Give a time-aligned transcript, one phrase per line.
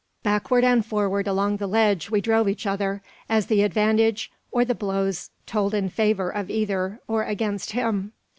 [0.23, 4.73] Backward and forward along the ledge we drove each other, as the advantage of the
[4.73, 8.11] blows told in favour of either, or against him.